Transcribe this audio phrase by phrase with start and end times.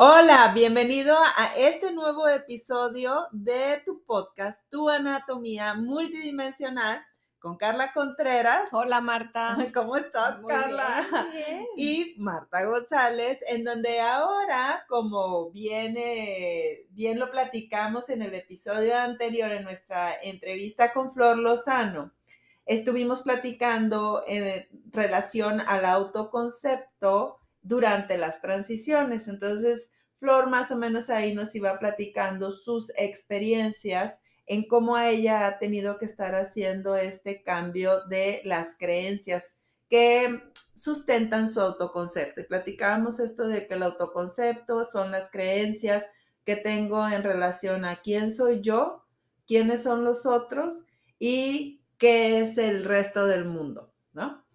[0.00, 7.04] Hola, bienvenido a este nuevo episodio de tu podcast, Tu Anatomía Multidimensional,
[7.40, 8.68] con Carla Contreras.
[8.70, 9.56] Hola Marta.
[9.74, 11.04] ¿Cómo estás, Carla?
[11.76, 19.50] Y Marta González, en donde ahora, como viene, bien lo platicamos en el episodio anterior,
[19.50, 22.12] en nuestra entrevista con Flor Lozano,
[22.66, 29.28] estuvimos platicando en relación al autoconcepto durante las transiciones.
[29.28, 35.58] Entonces, Flor más o menos ahí nos iba platicando sus experiencias en cómo ella ha
[35.58, 39.54] tenido que estar haciendo este cambio de las creencias
[39.88, 40.42] que
[40.74, 42.40] sustentan su autoconcepto.
[42.40, 46.06] Y platicábamos esto de que el autoconcepto son las creencias
[46.44, 49.04] que tengo en relación a quién soy yo,
[49.46, 50.84] quiénes son los otros
[51.18, 54.47] y qué es el resto del mundo, ¿no?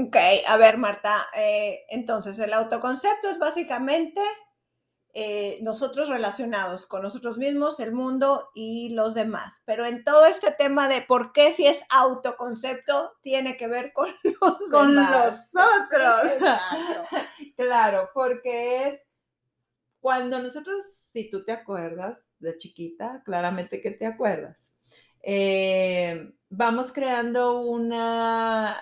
[0.00, 0.16] Ok,
[0.46, 4.20] a ver, Marta, eh, entonces el autoconcepto es básicamente
[5.12, 9.54] eh, nosotros relacionados con nosotros mismos, el mundo y los demás.
[9.64, 14.10] Pero en todo este tema de por qué si es autoconcepto, tiene que ver con
[14.22, 16.52] los con los otros.
[17.56, 19.00] claro, porque es
[19.98, 24.72] cuando nosotros, si tú te acuerdas de chiquita, claramente que te acuerdas,
[25.22, 28.80] eh, vamos creando una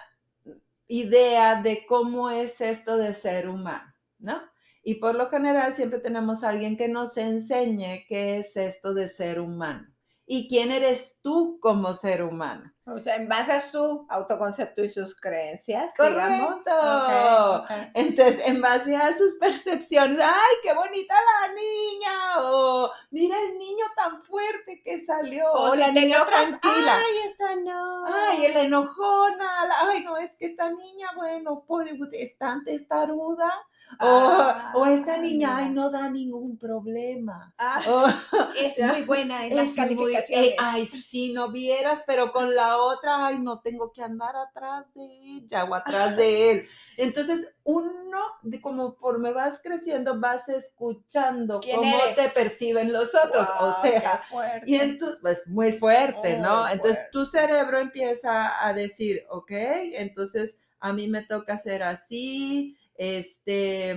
[0.89, 4.41] idea de cómo es esto de ser humano, ¿no?
[4.83, 9.09] Y por lo general siempre tenemos a alguien que nos enseñe qué es esto de
[9.09, 9.89] ser humano
[10.27, 12.76] y quién eres tú como ser humano.
[12.89, 15.93] O sea, en base a su autoconcepto y sus creencias.
[15.97, 17.65] Correcto.
[17.95, 23.85] Entonces, en base a sus percepciones, ay, qué bonita la niña, o mira el niño
[23.97, 26.97] tan fuerte que salió, o, la niña tranquila.
[26.97, 28.07] Ay, esta no.
[28.07, 33.53] Ay, el enojona, ay, no, es que esta niña, bueno, puede, es tan testaruda
[33.99, 37.55] o, esta ah, niña, ay, no da ningún problema.
[37.57, 37.81] Ah,
[38.61, 40.51] es muy buena en las calificaciones.
[40.51, 44.93] Eh, ay, si no vieras, pero con la otra, ay, no tengo que andar atrás
[44.95, 46.69] de ella o atrás de él.
[46.99, 48.21] Entonces, uno,
[48.63, 53.47] como por me vas creciendo, vas escuchando cómo te perciben los otros.
[53.61, 54.23] o sea,
[54.65, 56.67] y entonces, pues muy fuerte, ¿no?
[56.69, 63.97] Entonces, tu cerebro empieza a decir, ok, entonces a mí me toca hacer así, este,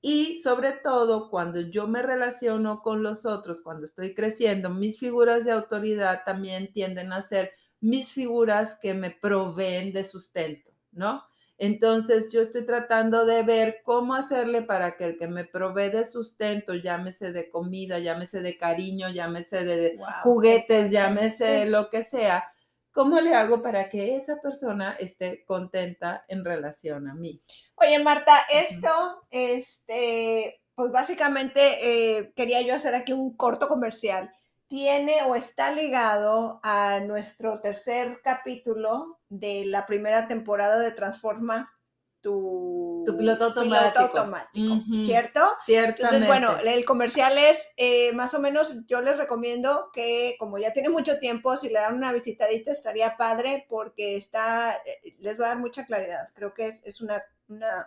[0.00, 5.44] y sobre todo cuando yo me relaciono con los otros, cuando estoy creciendo, mis figuras
[5.44, 11.22] de autoridad también tienden a ser mis figuras que me proveen de sustento, ¿no?
[11.56, 16.04] Entonces yo estoy tratando de ver cómo hacerle para que el que me provee de
[16.04, 22.44] sustento, llámese de comida, llámese de cariño, llámese de juguetes, llámese de lo que sea,
[22.94, 27.42] ¿Cómo le hago para que esa persona esté contenta en relación a mí?
[27.74, 34.32] Oye, Marta, esto, este, pues básicamente eh, quería yo hacer aquí un corto comercial.
[34.68, 41.73] Tiene o está ligado a nuestro tercer capítulo de la primera temporada de Transforma
[42.24, 45.40] tu, piloto automático, ¿cierto?
[45.66, 46.02] Ciertamente.
[46.02, 50.72] Entonces, bueno, el comercial es, eh, más o menos, yo les recomiendo que, como ya
[50.72, 55.44] tiene mucho tiempo, si le dan una visitadita estaría padre porque está, eh, les va
[55.44, 56.30] a dar mucha claridad.
[56.32, 57.22] Creo que es, una,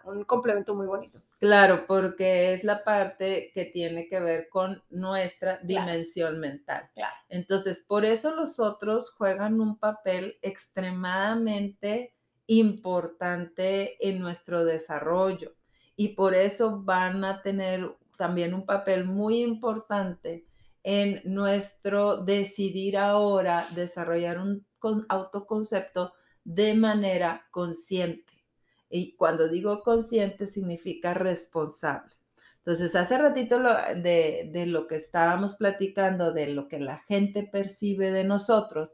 [0.03, 1.19] un complemento muy bonito.
[1.39, 6.91] Claro, porque es la parte que tiene que ver con nuestra dimensión mental.
[7.27, 12.13] Entonces, por eso los otros juegan un papel extremadamente
[12.47, 15.53] importante en nuestro desarrollo
[15.95, 20.45] y por eso van a tener también un papel muy importante
[20.83, 24.65] en nuestro decidir ahora desarrollar un
[25.09, 26.13] autoconcepto
[26.43, 28.45] de manera consciente.
[28.89, 32.15] Y cuando digo consciente significa responsable.
[32.59, 38.11] Entonces, hace ratito de, de, lo que estábamos platicando, de lo que la gente percibe
[38.11, 38.93] de nosotros,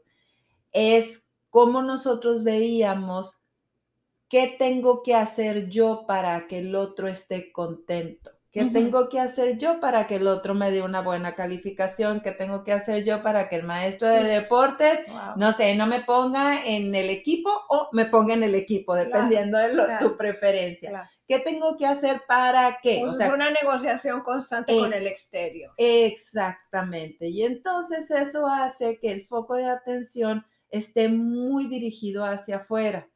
[0.72, 3.36] es cómo nosotros veíamos
[4.28, 8.30] ¿Qué tengo que hacer yo para que el otro esté contento?
[8.54, 12.20] ¿Qué tengo que hacer yo para que el otro me dé una buena calificación?
[12.20, 15.00] ¿Qué tengo que hacer yo para que el maestro de deportes,
[15.34, 19.58] no sé, no me ponga en el equipo o me ponga en el equipo, dependiendo
[19.58, 21.10] de tu preferencia?
[21.26, 23.04] ¿Qué tengo que hacer para qué?
[23.04, 25.72] o sea, una negociación constante con el exterior.
[25.76, 27.26] Exactamente.
[27.26, 33.08] Y entonces eso hace que el foco de atención esté muy dirigido hacia afuera.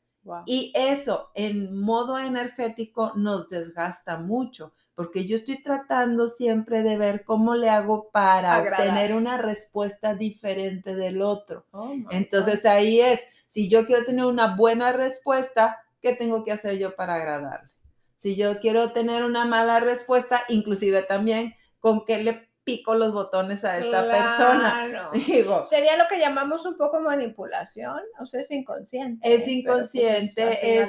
[0.46, 7.24] Y eso en modo energético nos desgasta mucho, porque yo estoy tratando siempre de ver
[7.24, 11.66] cómo le hago para obtener una respuesta diferente del otro.
[11.70, 16.78] Oh Entonces ahí es, si yo quiero tener una buena respuesta, ¿qué tengo que hacer
[16.78, 17.70] yo para agradarle?
[18.16, 23.64] Si yo quiero tener una mala respuesta, inclusive también con qué le pico los botones
[23.64, 25.10] a esta persona.
[25.26, 29.26] Digo, Sería lo que llamamos un poco manipulación, o sea, es inconsciente.
[29.26, 30.88] Es pues, inconsciente, es,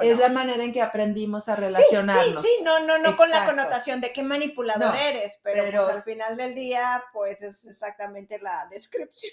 [0.00, 2.42] es la manera en que aprendimos a relacionarnos.
[2.42, 6.02] Sí, sí, no, no, no con la connotación de qué manipulador eres, pero, pues, al
[6.02, 9.32] final del día, pues es exactamente la descripción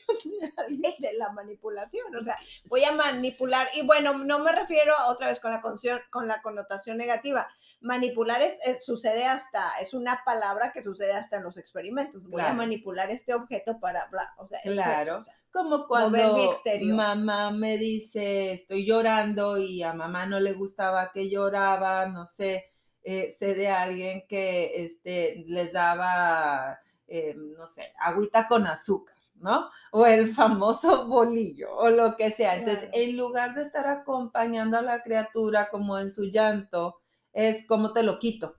[0.69, 2.16] de la manipulación.
[2.16, 5.62] O sea, voy a manipular, y bueno, no me refiero otra vez con la,
[6.10, 7.48] con la connotación negativa.
[7.86, 12.28] Manipular es, sucede hasta, es una palabra que sucede hasta en los experimentos.
[12.28, 14.10] Voy a manipular este objeto para,
[14.40, 15.22] o sea, claro.
[15.52, 22.08] Como cuando mamá me dice, estoy llorando y a mamá no le gustaba que lloraba,
[22.08, 22.74] no sé,
[23.04, 29.16] eh, sé de alguien que este, les daba, eh, no sé, agüita con azúcar.
[29.36, 29.70] ¿no?
[29.92, 32.56] O el famoso bolillo o lo que sea.
[32.56, 37.02] Entonces, en lugar de estar acompañando a la criatura como en su llanto,
[37.36, 38.56] es como te lo quito.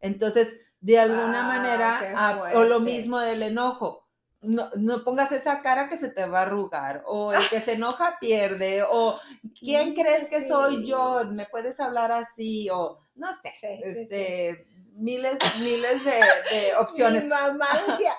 [0.00, 4.06] Entonces, de alguna ah, manera, o lo mismo del enojo,
[4.40, 7.72] no, no, pongas esa cara que se te va a arrugar, o el que se
[7.72, 9.18] enoja pierde, o
[9.58, 11.22] ¿quién crees que soy yo?
[11.30, 12.68] ¿Me puedes hablar así?
[12.70, 17.24] O no sé, este, miles, miles de, de opciones.
[17.24, 18.12] Mi mamá decía,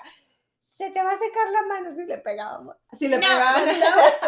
[0.80, 2.74] se te va a secar la mano si le pegábamos.
[2.98, 3.74] Si le pegábamos.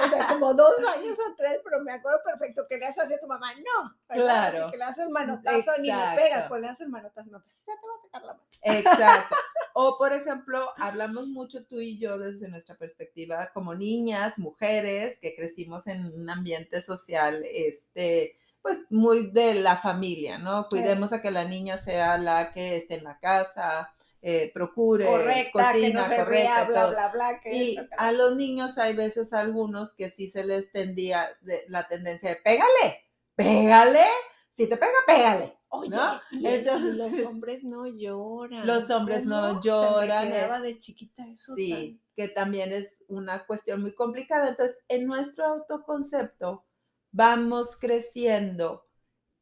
[0.04, 3.14] o sea, como dos años o tres, pero me acuerdo perfecto que le haces así
[3.14, 3.96] a tu mamá, no.
[4.06, 4.70] Claro.
[4.70, 7.54] que le haces el manotazo ni le pegas, pues le haces el manotazo, no, pues
[7.54, 8.44] se te va a secar la mano.
[8.62, 9.36] Exacto.
[9.74, 15.34] O, por ejemplo, hablamos mucho tú y yo desde nuestra perspectiva como niñas, mujeres, que
[15.34, 20.68] crecimos en un ambiente social, este, pues muy de la familia, ¿no?
[20.68, 25.72] Cuidemos a que la niña sea la que esté en la casa, eh, procure, correcta,
[25.72, 30.10] cocina, que no correcta, bla, bla, bla, y a los niños hay veces algunos que
[30.10, 33.04] sí se les tendía de, la tendencia de pégale,
[33.34, 34.04] pégale,
[34.52, 35.58] si te pega, pégale.
[35.74, 35.96] Oye,
[36.30, 38.66] Entonces, los hombres no lloran.
[38.66, 40.30] Los hombres no lloran.
[40.30, 41.54] Se me de chiquita eso.
[41.56, 44.50] Sí, que también es una cuestión muy complicada.
[44.50, 46.66] Entonces, en nuestro autoconcepto
[47.10, 48.86] vamos creciendo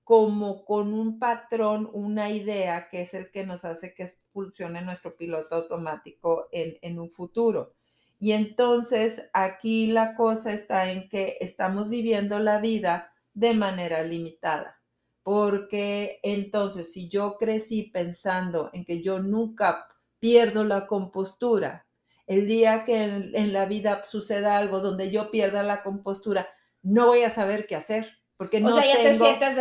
[0.04, 5.16] como con un patrón, una idea que es el que nos hace que funcione nuestro
[5.16, 7.74] piloto automático en, en un futuro.
[8.18, 14.80] Y entonces aquí la cosa está en que estamos viviendo la vida de manera limitada,
[15.22, 19.88] porque entonces si yo crecí pensando en que yo nunca
[20.18, 21.86] pierdo la compostura,
[22.26, 26.48] el día que en, en la vida suceda algo donde yo pierda la compostura,
[26.82, 29.58] no voy a saber qué hacer porque o sea, ya te sientes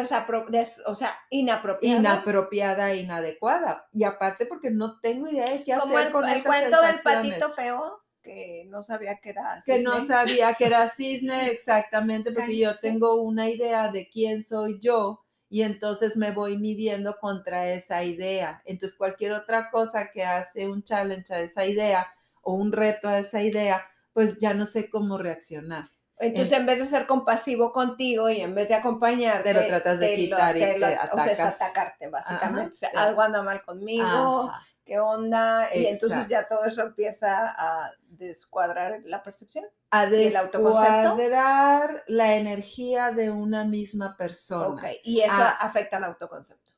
[0.85, 1.99] o sea, inapropiada.
[1.99, 3.89] Inapropiada, inadecuada.
[3.91, 7.49] Y aparte porque no tengo idea de qué hacer el, con el cuento del patito
[7.49, 9.79] feo que no sabía que era cisne.
[9.79, 14.79] Que no sabía que era cisne, exactamente, porque yo tengo una idea de quién soy
[14.79, 18.61] yo y entonces me voy midiendo contra esa idea.
[18.63, 23.19] Entonces cualquier otra cosa que hace un challenge a esa idea o un reto a
[23.19, 25.89] esa idea, pues ya no sé cómo reaccionar.
[26.19, 29.99] Entonces, en vez de ser compasivo contigo y en vez de acompañarte, te lo tratas
[29.99, 31.13] de quitar y te, atacas.
[31.13, 32.73] O sea, es atacarte, básicamente.
[32.73, 34.51] o sea, algo anda mal conmigo,
[34.83, 39.65] qué onda, y entonces ya todo eso empieza a descuadrar la percepción.
[39.91, 44.81] A descuadrar la energía de una misma persona.
[44.81, 45.57] Ok, y eso ah.
[45.61, 46.73] afecta al autoconcepto.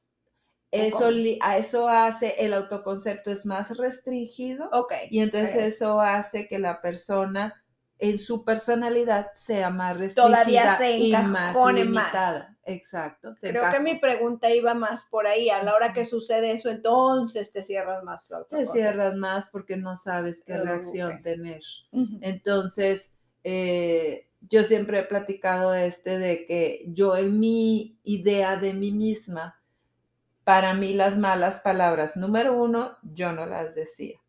[0.72, 1.10] Eso,
[1.42, 4.70] a eso hace, el autoconcepto es más restringido.
[4.72, 4.94] Ok.
[5.10, 7.61] Y entonces eso hace que la persona
[8.02, 12.58] en su personalidad sea más restringida Todavía se y más limitada.
[12.66, 13.36] Exacto.
[13.40, 15.52] Creo que mi pregunta iba más por ahí.
[15.52, 18.28] A la hora que sucede eso, entonces te cierras más.
[18.50, 21.62] Te cierras más porque no sabes qué reacción tener.
[22.22, 23.12] Entonces,
[23.44, 29.62] eh, yo siempre he platicado este de que yo en mi idea de mí misma,
[30.44, 34.21] para mí las malas palabras, número uno, yo no las decía.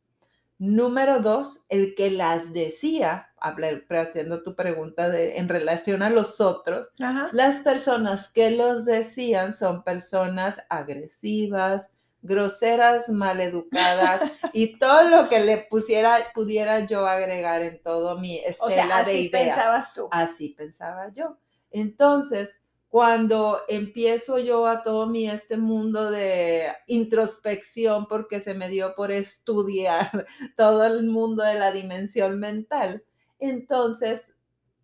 [0.62, 6.92] Número dos, el que las decía, haciendo tu pregunta de, en relación a los otros,
[7.32, 11.90] las personas que los decían son personas agresivas,
[12.20, 14.20] groseras, maleducadas
[14.52, 19.24] y todo lo que le pusiera, pudiera yo agregar en todo mi estela de ideas.
[19.24, 20.08] Así pensabas tú.
[20.12, 21.38] Así pensaba yo.
[21.72, 22.61] Entonces,
[22.92, 29.10] cuando empiezo yo a todo mi este mundo de introspección porque se me dio por
[29.10, 30.26] estudiar
[30.58, 33.02] todo el mundo de la dimensión mental,
[33.38, 34.34] entonces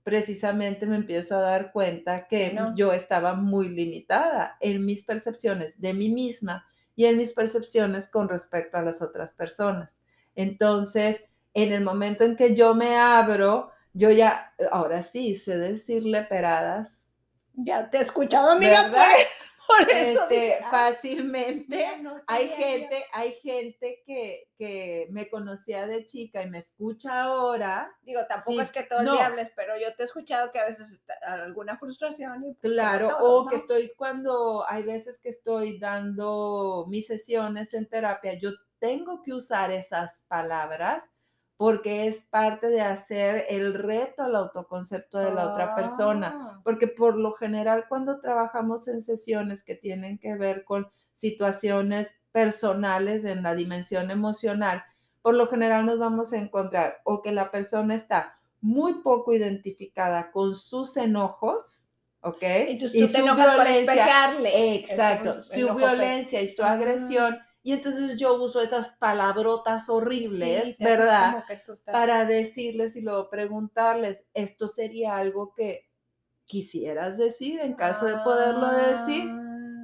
[0.04, 5.92] precisamente me empiezo a dar cuenta que yo estaba muy limitada en mis percepciones de
[5.92, 10.00] mí misma y en mis percepciones con respecto a las otras personas.
[10.34, 16.22] Entonces, en el momento en que yo me abro, yo ya, ahora sí, sé decirle
[16.22, 16.97] peradas
[17.60, 18.88] Ya te he escuchado, amiga.
[18.90, 19.48] Pues.
[19.90, 21.86] Este, fácilmente.
[22.26, 27.90] hay gente, hay gente que, que, me conocía de chica y me escucha ahora.
[28.02, 30.66] Digo, tampoco es que todo el día hables, pero yo te he escuchado que a
[30.66, 32.44] veces está alguna frustración.
[32.44, 37.86] Y pues, claro, o que estoy cuando hay veces que estoy dando mis sesiones en
[37.86, 41.04] terapia, yo tengo que usar esas palabras
[41.58, 46.60] porque es parte de hacer el reto al autoconcepto de la otra persona, ah.
[46.62, 53.24] porque por lo general cuando trabajamos en sesiones que tienen que ver con situaciones personales
[53.24, 54.84] en la dimensión emocional,
[55.20, 60.30] por lo general nos vamos a encontrar o que la persona está muy poco identificada
[60.30, 61.88] con sus enojos,
[62.20, 62.38] ¿ok?
[62.40, 68.92] Entonces, y su violencia, exacto, su violencia y su agresión y entonces yo uso esas
[68.92, 71.44] palabrotas horribles, ¿verdad?
[71.84, 75.88] Para decirles y luego preguntarles, esto sería algo que
[76.44, 79.24] quisieras decir en caso de poderlo decir.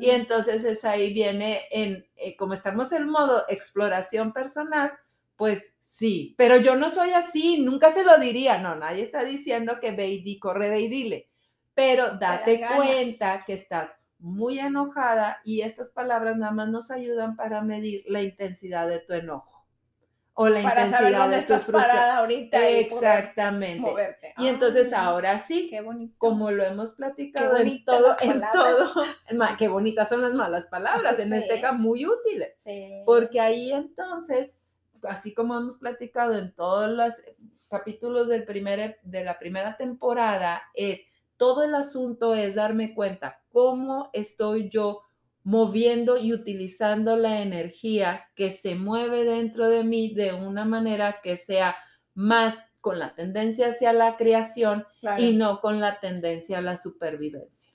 [0.00, 0.16] Y ah.
[0.16, 4.92] entonces es ahí viene en, eh, como estamos en modo exploración personal,
[5.36, 9.78] pues sí, pero yo no soy así, nunca se lo diría, no, nadie está diciendo
[9.80, 11.28] que ve y di, corre, ve y dile,
[11.74, 17.60] pero date cuenta que estás muy enojada y estas palabras nada más nos ayudan para
[17.60, 19.66] medir la intensidad de tu enojo
[20.32, 22.30] o la intensidad de tu frustración.
[22.30, 24.32] Exactamente.
[24.38, 25.70] Y, entonces ahora sí,
[26.16, 28.94] como lo hemos platicado en todo, en todo,
[29.58, 32.54] qué bonitas son las malas palabras, en este caso muy útiles,
[33.04, 34.54] porque ahí entonces,
[35.02, 37.12] así como hemos platicado en todos los
[37.68, 41.02] capítulos del primer, de la primera temporada, es
[41.36, 45.02] todo el asunto es darme cuenta cómo estoy yo
[45.44, 51.36] moviendo y utilizando la energía que se mueve dentro de mí de una manera que
[51.36, 51.76] sea
[52.14, 54.84] más con la tendencia hacia la creación
[55.18, 57.72] y no con la tendencia a la supervivencia.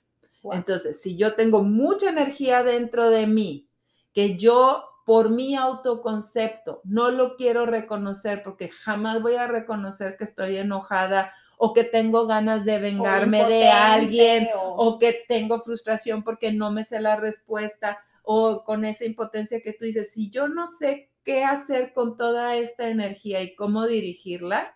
[0.52, 3.70] Entonces, si yo tengo mucha energía dentro de mí,
[4.12, 10.24] que yo por mi autoconcepto no lo quiero reconocer porque jamás voy a reconocer que
[10.24, 11.32] estoy enojada
[11.62, 14.98] o que tengo ganas de vengarme de alguien o...
[14.98, 19.84] que tengo frustración porque no me sé la respuesta o con esa impotencia que tú
[19.84, 24.74] dices, si yo no sé qué hacer con toda esta energía y cómo dirigirla,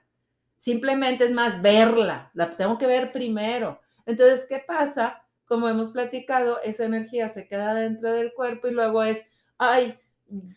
[0.58, 3.80] simplemente es más verla, la tengo que ver primero.
[4.04, 5.22] Entonces, ¿qué pasa?
[5.46, 9.22] Como hemos platicado, esa energía se queda dentro del cuerpo y luego es,
[9.56, 9.98] ay,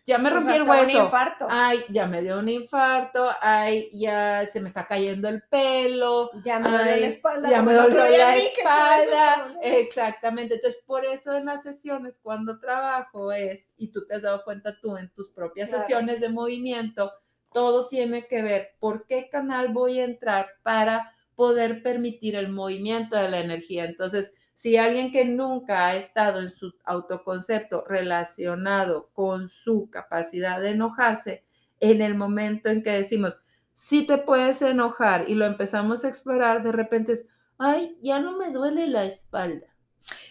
[0.05, 1.03] ya me rompí el hueso.
[1.03, 1.47] infarto.
[1.49, 3.29] Ay, ya me dio un infarto.
[3.41, 6.31] Ay, ya se me está cayendo el pelo.
[6.43, 7.49] Ya me duele la espalda.
[7.49, 9.55] Ya me duele la espalda.
[9.61, 10.55] Exactamente.
[10.55, 14.79] Entonces, por eso en las sesiones, cuando trabajo es, y tú te has dado cuenta
[14.79, 17.11] tú en tus propias sesiones de movimiento,
[17.53, 23.15] todo tiene que ver por qué canal voy a entrar para poder permitir el movimiento
[23.15, 23.85] de la energía.
[23.85, 30.69] Entonces, si alguien que nunca ha estado en su autoconcepto relacionado con su capacidad de
[30.69, 31.45] enojarse,
[31.79, 33.37] en el momento en que decimos,
[33.75, 37.25] si te puedes enojar y lo empezamos a explorar, de repente es,
[37.59, 39.67] ay, ya no me duele la espalda.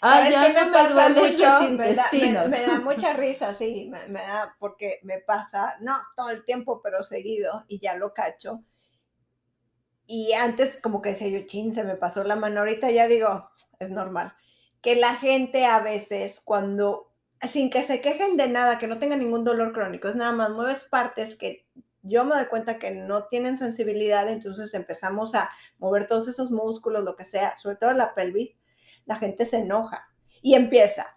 [0.01, 2.49] Ay, ya no me, duele los intestinos.
[2.49, 6.81] Me da, mucha risa, sí, me, me da, porque me pasa, no todo el tiempo,
[6.83, 8.65] pero seguido, y ya lo cacho
[10.07, 13.51] y antes como que decía yo, chin, se me pasó la mano, ahorita ya digo,
[13.79, 14.35] es normal.
[14.81, 17.13] Que la gente a veces cuando,
[17.51, 20.51] sin que se quejen de nada, que no tengan ningún dolor crónico, es nada más
[20.51, 21.67] mueves partes que
[22.03, 25.49] yo me doy cuenta que no tienen sensibilidad, entonces empezamos a
[25.79, 28.57] mover todos esos músculos, lo que sea, sobre todo la pelvis,
[29.07, 30.09] la gente se enoja
[30.41, 31.16] y empieza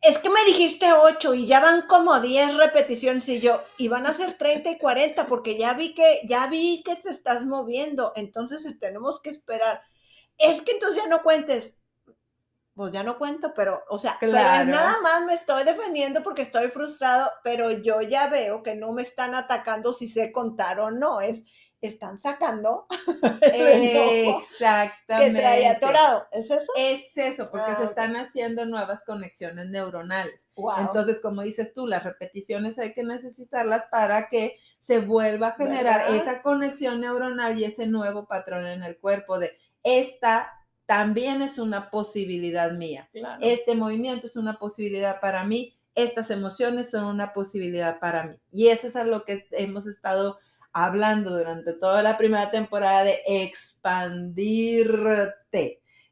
[0.00, 4.06] es que me dijiste 8 y ya van como 10 repeticiones y yo, y van
[4.06, 8.12] a ser 30 y 40 porque ya vi que, ya vi que te estás moviendo,
[8.14, 9.82] entonces tenemos que esperar.
[10.38, 11.74] Es que entonces ya no cuentes.
[12.74, 17.30] Pues ya no cuento, pero, o sea, nada más me estoy defendiendo porque estoy frustrado,
[17.42, 21.22] pero yo ya veo que no me están atacando si sé contar o no.
[21.22, 21.46] Es,
[21.80, 22.86] están sacando
[23.42, 26.26] exactamente que trae atorado.
[26.32, 26.72] ¿Es eso?
[26.76, 30.46] Es eso, porque se ah, están haciendo nuevas conexiones neuronales.
[30.78, 36.14] Entonces, como dices tú, las repeticiones hay que necesitarlas para que se vuelva a generar
[36.14, 40.50] esa conexión neuronal y ese nuevo patrón en el cuerpo de esta
[40.86, 43.10] también es una posibilidad mía.
[43.40, 45.76] Este movimiento es una posibilidad para mí.
[45.94, 48.36] Estas emociones son una posibilidad para mí.
[48.50, 50.38] Y eso es a lo que hemos estado
[50.78, 54.60] hablando durante toda la primera temporada de expandirte,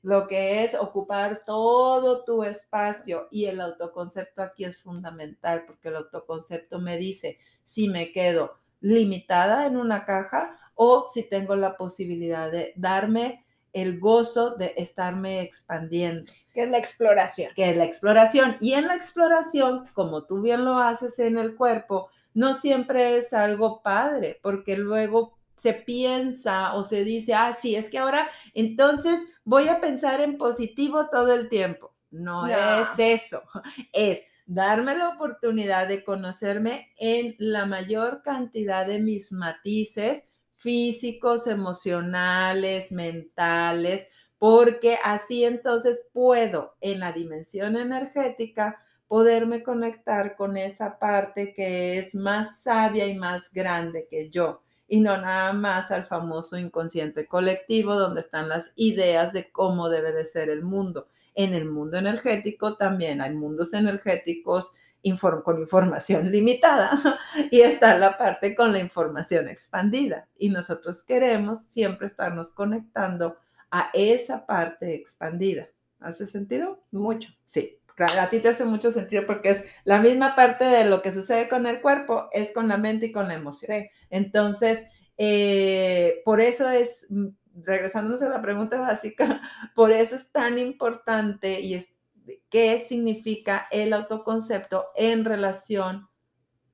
[0.01, 5.97] lo que es ocupar todo tu espacio y el autoconcepto aquí es fundamental porque el
[5.97, 12.51] autoconcepto me dice si me quedo limitada en una caja o si tengo la posibilidad
[12.51, 13.45] de darme
[13.75, 16.33] el gozo de estarme expandiendo.
[16.55, 17.53] Que es la exploración.
[17.55, 18.57] Que es la exploración.
[18.61, 23.33] Y en la exploración, como tú bien lo haces en el cuerpo, no siempre es
[23.33, 29.19] algo padre, porque luego se piensa o se dice, ah, sí, es que ahora entonces
[29.45, 31.95] voy a pensar en positivo todo el tiempo.
[32.11, 33.43] No, es eso,
[33.93, 40.25] es darme la oportunidad de conocerme en la mayor cantidad de mis matices
[40.55, 44.07] físicos, emocionales, mentales,
[44.39, 48.84] porque así entonces puedo en la dimensión energética
[49.15, 54.99] poderme conectar con esa parte que es más sabia y más grande que yo y
[54.99, 60.25] no nada más al famoso inconsciente colectivo donde están las ideas de cómo debe de
[60.25, 61.07] ser el mundo.
[61.37, 64.73] En el mundo energético también hay mundos energéticos
[65.45, 67.21] con información limitada
[67.53, 70.27] y está la parte con la información expandida.
[70.37, 73.37] Y nosotros queremos siempre estarnos conectando
[73.71, 75.69] a esa parte expandida.
[76.01, 76.83] ¿Hace sentido?
[76.91, 77.31] Mucho.
[77.45, 81.13] Sí, a ti te hace mucho sentido porque es la misma parte de lo que
[81.13, 83.85] sucede con el cuerpo, es con la mente y con la emoción.
[84.11, 84.83] Entonces,
[85.17, 87.29] eh, por eso es, mm,
[87.63, 89.41] regresándonos a la pregunta básica,
[89.75, 91.95] por eso es tan importante y es,
[92.49, 96.09] qué significa el autoconcepto en relación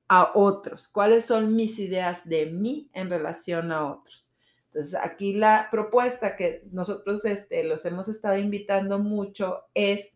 [0.07, 4.29] a otros, cuáles son mis ideas de mí en relación a otros.
[4.67, 10.13] Entonces, aquí la propuesta que nosotros este, los hemos estado invitando mucho es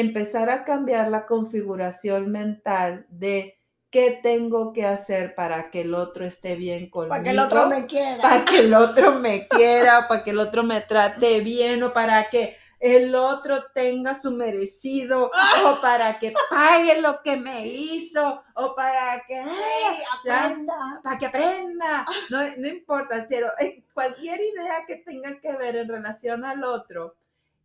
[0.00, 3.58] empezar a cambiar la configuración mental de
[3.90, 7.10] qué tengo que hacer para que el otro esté bien conmigo.
[7.10, 8.22] Para que el otro me quiera.
[8.22, 12.30] Para que el otro me quiera, para que el otro me trate bien o para
[12.30, 15.30] que el otro tenga su merecido
[15.66, 21.00] o para que pague lo que me hizo o para que aprenda.
[21.04, 22.06] Para que aprenda.
[22.30, 23.48] No, no importa, pero
[23.92, 27.14] cualquier idea que tenga que ver en relación al otro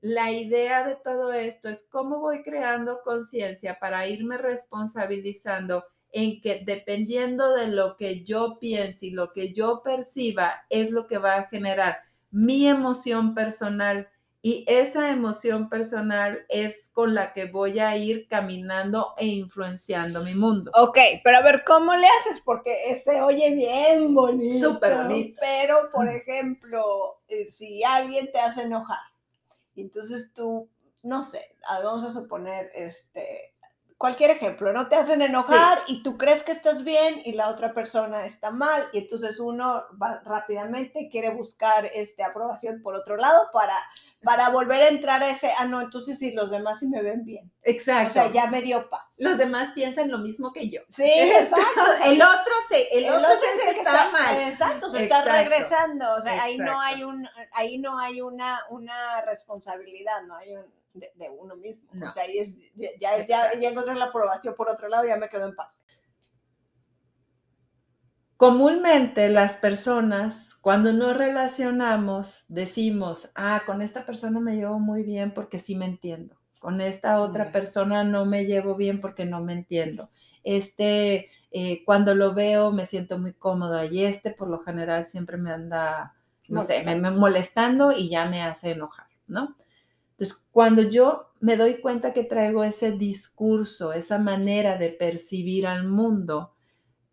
[0.02, 6.64] la idea de todo esto es cómo voy creando conciencia para irme responsabilizando en que
[6.66, 11.36] dependiendo de lo que yo piense y lo que yo perciba es lo que va
[11.36, 12.00] a generar
[12.32, 14.08] mi emoción personal
[14.42, 20.36] y esa emoción personal es con la que voy a ir caminando e influenciando mi
[20.36, 20.72] mundo.
[20.76, 22.40] Ok, pero a ver, ¿cómo le haces?
[22.42, 24.74] Porque este oye bien bonito.
[24.74, 25.38] Súper bonito.
[25.42, 29.00] Pero, por ejemplo, eh, si alguien te hace enojar,
[29.82, 30.70] entonces tú,
[31.04, 33.57] no sé, vamos a suponer, este,
[33.98, 37.74] cualquier ejemplo, no te hacen enojar y tú crees que estás bien y la otra
[37.74, 43.50] persona está mal y entonces uno va rápidamente quiere buscar este aprobación por otro lado
[43.52, 43.76] para
[44.24, 47.24] para volver a entrar a ese, ah no, entonces sí los demás sí me ven
[47.24, 47.52] bien.
[47.62, 48.10] Exacto.
[48.10, 49.16] O sea, ya me dio paz.
[49.20, 50.82] Los demás piensan lo mismo que yo.
[50.96, 51.82] Sí, exacto.
[52.06, 54.36] el otro se el, otro, se está, mal.
[54.42, 59.22] Exacto, se está regresando, o sea, ahí no hay un ahí no hay una una
[59.22, 61.90] responsabilidad, no hay un de, uno mismo.
[62.06, 62.58] O sea, ahí es,
[63.00, 65.80] ya, es, ya, ya la aprobación por otro lado, ya me quedo en paz.
[68.38, 75.34] Comúnmente las personas, cuando nos relacionamos, decimos, ah, con esta persona me llevo muy bien
[75.34, 76.38] porque sí me entiendo.
[76.60, 80.12] Con esta otra persona no me llevo bien porque no me entiendo.
[80.44, 85.38] Este, eh, cuando lo veo me siento muy cómoda y este por lo general siempre
[85.38, 86.16] me anda,
[86.48, 89.56] no sé, me, me molestando y ya me hace enojar, ¿no?
[90.18, 95.88] Entonces, cuando yo me doy cuenta que traigo ese discurso, esa manera de percibir al
[95.88, 96.54] mundo,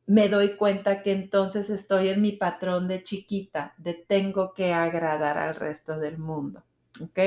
[0.07, 5.37] me doy cuenta que entonces estoy en mi patrón de chiquita, de tengo que agradar
[5.37, 6.65] al resto del mundo.
[7.03, 7.19] ¿Ok?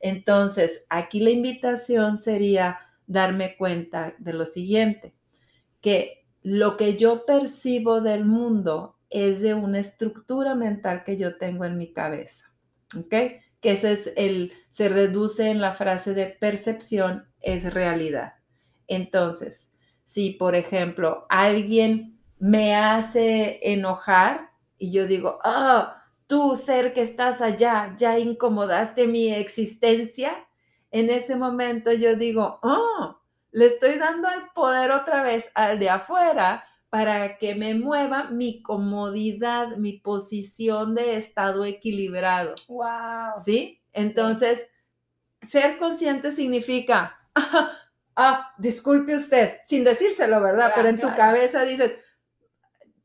[0.00, 5.14] Entonces, aquí la invitación sería darme cuenta de lo siguiente,
[5.80, 11.64] que lo que yo percibo del mundo es de una estructura mental que yo tengo
[11.64, 12.44] en mi cabeza.
[12.98, 13.14] ¿Ok?
[13.70, 18.34] Ese es el, se reduce en la frase de percepción es realidad.
[18.86, 19.72] Entonces,
[20.04, 27.40] si por ejemplo alguien me hace enojar y yo digo, ah, tú ser que estás
[27.40, 30.46] allá, ya incomodaste mi existencia,
[30.90, 33.20] en ese momento yo digo, oh,
[33.52, 38.62] le estoy dando el poder otra vez al de afuera para que me mueva mi
[38.62, 42.54] comodidad, mi posición de estado equilibrado.
[42.68, 43.42] Wow.
[43.44, 43.82] ¿Sí?
[43.92, 44.66] Entonces,
[45.46, 47.18] ser consciente significa,
[48.16, 50.72] ah, disculpe usted, sin decírselo, ¿verdad?
[50.74, 51.92] Pero en tu cabeza dices,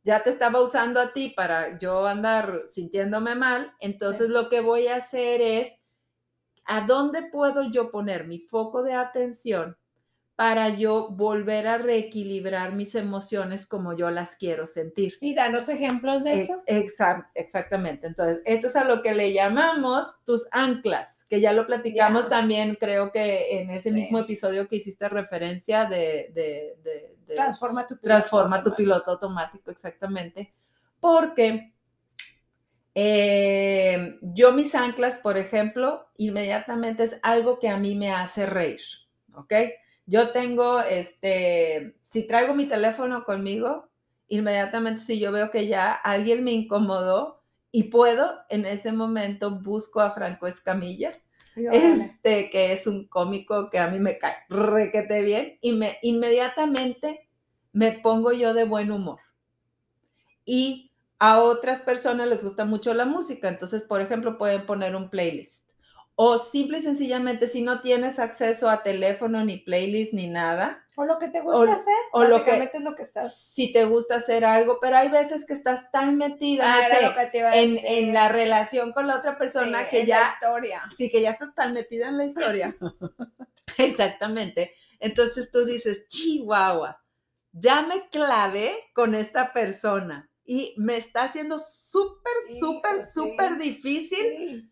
[0.03, 4.87] ya te estaba usando a ti para yo andar sintiéndome mal, entonces lo que voy
[4.87, 5.75] a hacer es,
[6.65, 9.77] ¿a dónde puedo yo poner mi foco de atención
[10.41, 15.19] para yo volver a reequilibrar mis emociones como yo las quiero sentir.
[15.21, 16.63] Y danos ejemplos de eso.
[16.65, 18.07] exactamente.
[18.07, 22.75] Entonces, esto es a lo que le llamamos tus anclas, que ya lo platicamos también,
[22.79, 26.31] creo que en ese mismo episodio que hiciste referencia de...
[26.33, 28.07] de, transforma tu piloto.
[28.07, 30.55] Transforma tu piloto automático, exactamente.
[30.99, 31.71] Porque
[32.95, 38.81] eh, yo mis anclas, por ejemplo, inmediatamente es algo que a mí me hace reír,
[39.35, 39.53] ¿ok?
[40.11, 43.87] Yo tengo, este, si traigo mi teléfono conmigo,
[44.27, 50.01] inmediatamente si yo veo que ya alguien me incomodó y puedo, en ese momento busco
[50.01, 51.11] a Franco Escamilla,
[51.55, 57.29] este, que es un cómico que a mí me cae requete bien y me inmediatamente
[57.71, 59.19] me pongo yo de buen humor.
[60.43, 65.09] Y a otras personas les gusta mucho la música, entonces, por ejemplo, pueden poner un
[65.09, 65.70] playlist.
[66.23, 70.85] O simple y sencillamente, si no tienes acceso a teléfono, ni playlist, ni nada.
[70.95, 71.95] O lo que te gusta hacer.
[72.11, 73.35] O lo que, es lo que estás.
[73.35, 78.29] Si te gusta hacer algo, pero hay veces que estás tan metida ah, en, la
[78.29, 80.19] relación con la otra persona que ya.
[80.19, 80.83] La historia.
[80.95, 82.77] Sí, que ya estás tan metida en la historia.
[83.79, 84.75] Exactamente.
[84.99, 87.03] Entonces tú dices, chihuahua,
[87.51, 94.70] ya me clavé con esta persona y me está haciendo súper, súper, súper difícil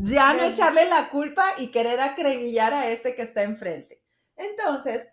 [0.00, 4.02] ya no echarle la culpa y querer acribillar a este que está enfrente.
[4.36, 5.08] Entonces,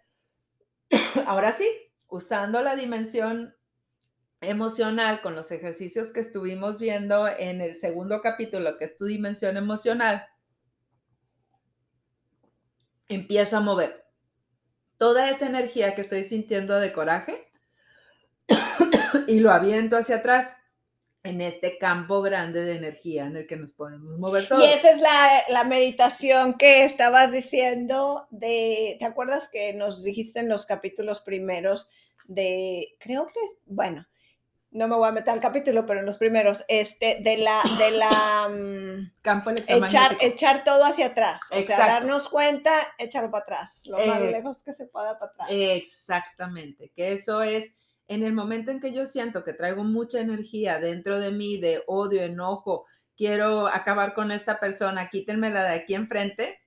[1.25, 1.67] ahora sí,
[2.07, 3.55] usando la dimensión
[4.41, 9.57] emocional con los ejercicios que estuvimos viendo en el segundo capítulo, que es tu dimensión
[9.57, 10.27] emocional,
[13.07, 14.05] empiezo a mover
[14.97, 17.51] toda esa energía que estoy sintiendo de coraje
[19.27, 20.53] y lo aviento hacia atrás
[21.25, 24.63] en este campo grande de energía en el que nos podemos mover todos.
[24.63, 30.49] Y esa es la, meditación que estabas diciendo de, ¿te acuerdas que nos dijiste en
[30.49, 31.89] los capítulos primeros
[32.25, 34.07] de, creo que, bueno,
[34.69, 37.91] no me voy a meter al capítulo, pero en los primeros, este, de la, de
[37.91, 43.83] la, mm, campo echar, echar todo hacia atrás, o sea, darnos cuenta, echarlo para atrás,
[43.85, 45.47] lo más eh, lejos que se pueda para atrás.
[45.49, 47.71] Exactamente, que eso es
[48.07, 51.83] en el momento en que yo siento que traigo mucha energía dentro de mí de
[51.87, 52.85] odio, enojo,
[53.17, 56.59] quiero acabar con esta persona, quítenmela de aquí enfrente,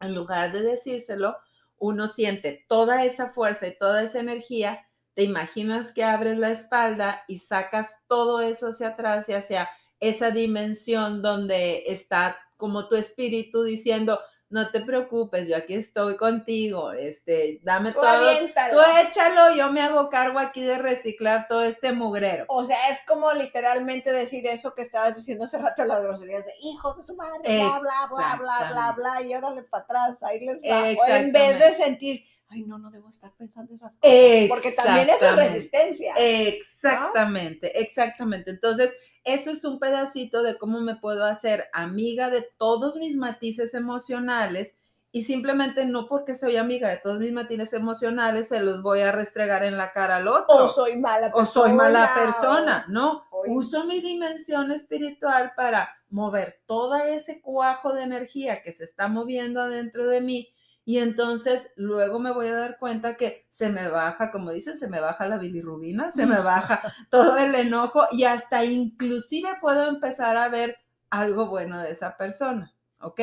[0.00, 1.36] en lugar de decírselo,
[1.78, 7.24] uno siente toda esa fuerza y toda esa energía, te imaginas que abres la espalda
[7.28, 9.68] y sacas todo eso hacia atrás y hacia
[10.00, 16.92] esa dimensión donde está como tu espíritu diciendo, no te preocupes, yo aquí estoy contigo,
[16.92, 22.44] este, dame todo, tú échalo, yo me hago cargo aquí de reciclar todo este mugrero.
[22.48, 26.52] O sea, es como literalmente decir eso que estabas diciendo hace rato las groserías de
[26.62, 30.38] hijos de su madre, bla, bla, bla, bla, bla, bla, y órale para atrás, ahí
[30.38, 31.18] les va.
[31.18, 35.36] en vez de sentir, ay, no, no debo estar pensando esas cosas, porque también es
[35.36, 36.14] resistencia.
[36.18, 38.50] Exactamente, exactamente.
[38.50, 38.92] Entonces,
[39.24, 44.76] eso es un pedacito de cómo me puedo hacer amiga de todos mis matices emocionales
[45.10, 49.12] y simplemente no porque soy amiga de todos mis matices emocionales se los voy a
[49.12, 50.66] restregar en la cara al otro.
[50.66, 51.42] O soy mala persona.
[51.42, 53.24] O soy mala persona, no.
[53.48, 59.60] Uso mi dimensión espiritual para mover todo ese cuajo de energía que se está moviendo
[59.60, 60.48] adentro de mí
[60.86, 64.86] y entonces luego me voy a dar cuenta que se me baja, como dicen, se
[64.86, 70.36] me baja la bilirrubina, se me baja todo el enojo y hasta inclusive puedo empezar
[70.36, 70.76] a ver
[71.10, 73.20] algo bueno de esa persona, ¿ok?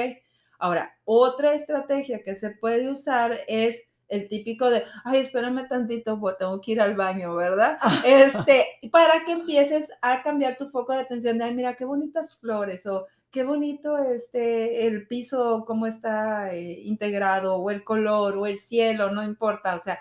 [0.60, 6.38] Ahora, otra estrategia que se puede usar es el típico de, ay, espérame tantito, pues
[6.38, 7.80] tengo que ir al baño, ¿verdad?
[8.06, 12.36] Este, para que empieces a cambiar tu foco de atención de, ay, mira, qué bonitas
[12.36, 18.46] flores, o qué bonito este, el piso, cómo está eh, integrado, o el color, o
[18.46, 20.00] el cielo, no importa, o sea,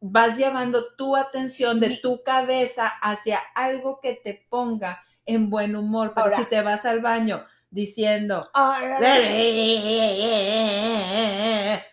[0.00, 6.12] vas llevando tu atención de tu cabeza hacia algo que te ponga en buen humor,
[6.14, 8.50] pero si te vas al baño diciendo,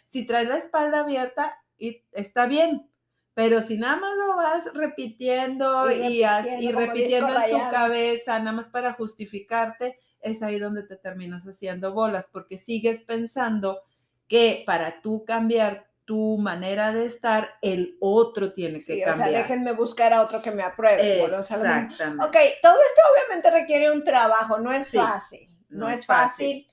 [0.08, 2.92] si traes la espalda abierta, y está bien,
[3.34, 6.22] pero si nada más lo vas repitiendo y,
[6.60, 11.94] y repitiendo en tu cabeza, nada más para justificarte, es ahí donde te terminas haciendo
[11.94, 13.82] bolas, porque sigues pensando
[14.28, 19.30] que para tú cambiar tu manera de estar, el otro tiene que cambiar.
[19.30, 21.24] O sea, déjenme buscar a otro que me apruebe.
[21.24, 22.04] Exactamente.
[22.04, 26.68] ok, todo esto obviamente requiere un trabajo, no es fácil, no, es fácil,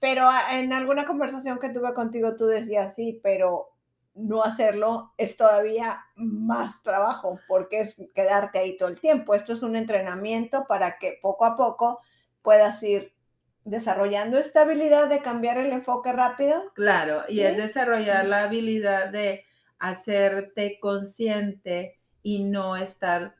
[0.00, 3.72] pero en alguna conversación que tuve contigo tú decías, sí, pero
[4.14, 9.34] no hacerlo es todavía más trabajo porque es quedarte ahí todo el tiempo.
[9.34, 12.00] Esto es un entrenamiento para que poco a poco
[12.46, 13.12] puedas ir
[13.64, 16.72] desarrollando esta habilidad de cambiar el enfoque rápido.
[16.74, 19.44] Claro, y es desarrollar la habilidad de
[19.80, 23.34] hacerte consciente y no estar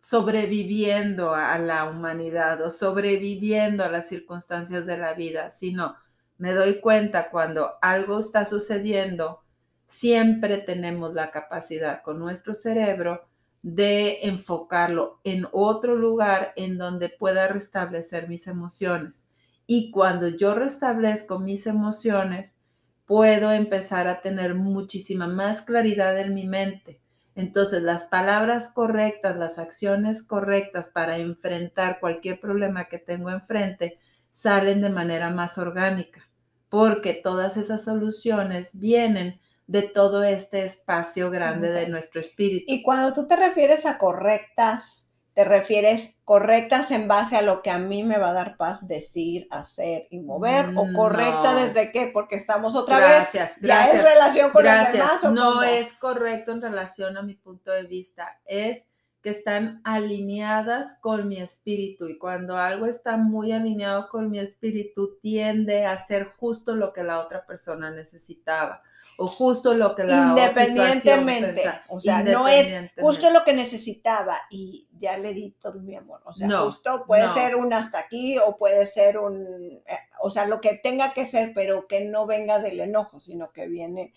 [0.00, 5.96] sobreviviendo a la humanidad o sobreviviendo a las circunstancias de la vida, sino
[6.38, 9.42] me doy cuenta cuando algo está sucediendo,
[9.86, 13.28] siempre tenemos la capacidad con nuestro cerebro
[13.62, 19.26] de enfocarlo en otro lugar en donde pueda restablecer mis emociones.
[19.66, 22.54] Y cuando yo restablezco mis emociones,
[23.04, 27.00] puedo empezar a tener muchísima más claridad en mi mente
[27.36, 33.98] entonces, las palabras correctas, las acciones correctas para enfrentar cualquier problema que tengo enfrente
[34.30, 36.30] salen de manera más orgánica,
[36.70, 42.64] porque todas esas soluciones vienen de todo este espacio grande de nuestro espíritu.
[42.68, 47.68] Y cuando tú te refieres a correctas te refieres correctas en base a lo que
[47.68, 52.10] a mí me va a dar paz decir, hacer y mover, o correcta desde qué,
[52.10, 53.08] porque estamos otra vez.
[53.10, 53.58] Gracias.
[53.60, 55.24] ¿Ya es relación con gracias.
[55.24, 58.86] no es correcto en relación a mi punto de vista, es
[59.20, 65.18] que están alineadas con mi espíritu y cuando algo está muy alineado con mi espíritu
[65.20, 68.82] tiende a ser justo lo que la otra persona necesitaba
[69.18, 74.88] o justo lo que la independientemente, o sea, no es justo lo que necesitaba y
[74.98, 78.56] ya le di todo mi amor, o sea, justo puede ser un hasta aquí o
[78.56, 79.42] puede ser un,
[79.86, 83.52] eh, o sea, lo que tenga que ser, pero que no venga del enojo, sino
[83.52, 84.12] que viene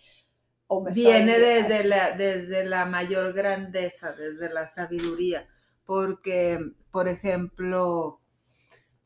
[0.68, 5.48] o viene desde la desde la mayor grandeza, desde la sabiduría,
[5.86, 6.60] porque,
[6.92, 8.20] por ejemplo,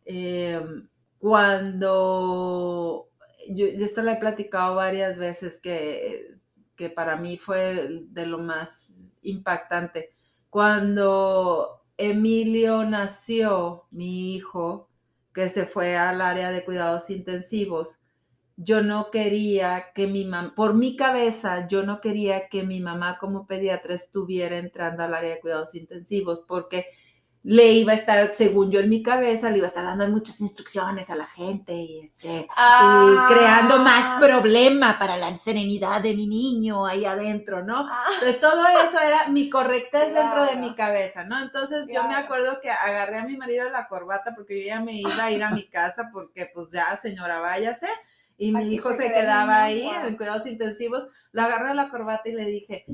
[0.05, 3.09] em, cuando
[3.49, 6.33] yo, esto la he platicado varias veces que,
[6.75, 10.11] que para mí fue de lo más impactante.
[10.49, 14.89] Cuando Emilio nació, mi hijo,
[15.33, 17.99] que se fue al área de cuidados intensivos,
[18.55, 23.17] yo no quería que mi mamá, por mi cabeza, yo no quería que mi mamá
[23.19, 26.87] como pediatra estuviera entrando al área de cuidados intensivos porque
[27.43, 30.39] le iba a estar, según yo en mi cabeza, le iba a estar dando muchas
[30.39, 33.27] instrucciones a la gente y, este, ah.
[33.29, 37.85] creando más problema para la serenidad de mi niño ahí adentro, ¿no?
[37.89, 38.05] Ah.
[38.13, 41.37] Entonces todo eso era mi correctez dentro de mi cabeza, ¿no?
[41.41, 44.79] Entonces yo me acuerdo que agarré a mi marido de la corbata porque yo ya
[44.79, 47.87] me iba a ir a mi casa porque pues ya señora váyase
[48.37, 52.33] y mi hijo se, quedaba ahí en cuidados intensivos, lo agarré de la corbata y
[52.33, 52.85] le dije,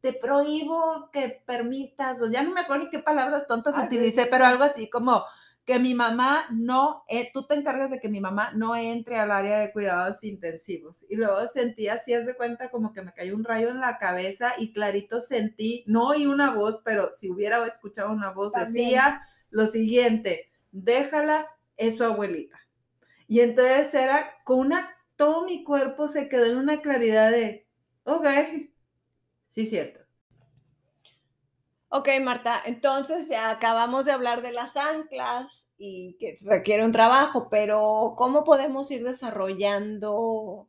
[0.00, 4.46] te prohíbo que permitas, o ya no me acuerdo ni qué palabras tontas utilicé, pero
[4.46, 5.24] algo así como
[5.68, 9.30] que mi mamá no, eh, tú te encargas de que mi mamá no entre al
[9.30, 11.04] área de cuidados intensivos.
[11.10, 13.98] Y luego sentí así, haz de cuenta, como que me cayó un rayo en la
[13.98, 19.20] cabeza y clarito sentí, no oí una voz, pero si hubiera escuchado una voz, decía
[19.50, 22.58] lo siguiente, déjala, es su abuelita.
[23.26, 27.66] Y entonces era con una, todo mi cuerpo se quedó en una claridad de,
[28.04, 28.26] ok,
[29.58, 29.98] Sí, cierto.
[31.88, 37.48] Ok, Marta, entonces ya acabamos de hablar de las anclas y que requiere un trabajo,
[37.50, 40.68] pero ¿cómo podemos ir desarrollando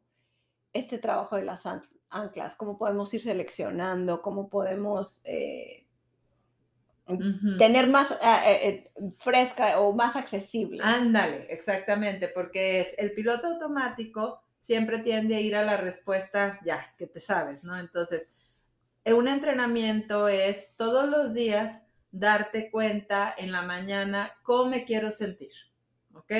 [0.73, 1.67] este trabajo de las
[2.09, 2.55] anclas?
[2.55, 4.23] ¿Cómo podemos ir seleccionando?
[4.23, 5.85] ¿Cómo podemos eh,
[7.59, 8.17] tener más eh,
[8.63, 10.81] eh, fresca o más accesible?
[10.81, 16.95] Ándale, exactamente, porque es el piloto automático siempre tiende a ir a la respuesta ya,
[16.97, 17.77] que te sabes, ¿no?
[17.79, 18.29] Entonces,
[19.05, 21.81] un entrenamiento es todos los días
[22.11, 25.51] darte cuenta en la mañana cómo me quiero sentir,
[26.13, 26.31] ¿ok?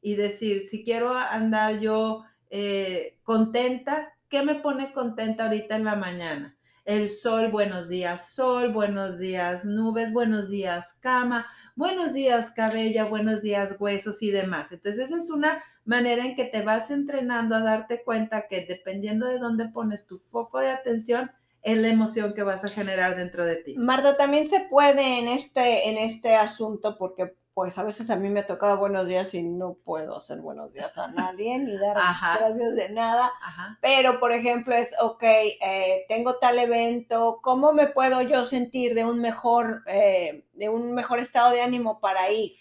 [0.00, 5.96] Y decir, si quiero andar yo eh, contenta, ¿qué me pone contenta ahorita en la
[5.96, 6.56] mañana?
[6.84, 13.42] El sol, buenos días sol, buenos días nubes, buenos días cama, buenos días cabella, buenos
[13.42, 14.70] días huesos y demás.
[14.70, 19.26] Entonces, esa es una manera en que te vas entrenando a darte cuenta que dependiendo
[19.26, 21.32] de dónde pones tu foco de atención,
[21.66, 23.74] es la emoción que vas a generar dentro de ti.
[23.76, 28.28] Marta, también se puede en este, en este asunto, porque pues a veces a mí
[28.28, 31.96] me ha tocado buenos días y no puedo hacer buenos días a nadie ni dar
[32.38, 33.32] gracias de nada.
[33.80, 39.04] Pero, por ejemplo, es, ok, eh, tengo tal evento, ¿cómo me puedo yo sentir de
[39.04, 42.52] un mejor, eh, de un mejor estado de ánimo para ir?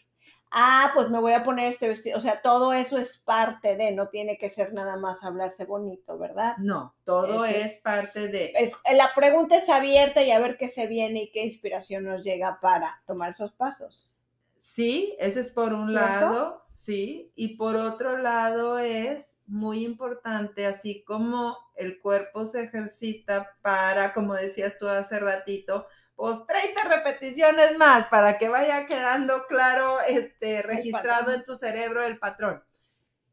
[0.55, 2.17] Ah, pues me voy a poner este vestido.
[2.17, 6.17] O sea, todo eso es parte de, no tiene que ser nada más hablarse bonito,
[6.17, 6.55] ¿verdad?
[6.57, 8.53] No, todo es, parte de.
[8.95, 12.59] la pregunta es abierta y a ver qué se viene y qué inspiración nos llega
[12.61, 14.13] para tomar esos pasos.
[14.55, 21.03] Sí, ese es por un lado, sí, y por otro lado es muy importante, así
[21.03, 28.07] como el cuerpo se ejercita para, como decías tú hace ratito, pues 30 repeticiones más
[28.07, 32.63] para que vaya quedando claro, este, registrado en tu cerebro el patrón.